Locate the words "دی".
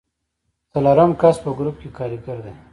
2.45-2.53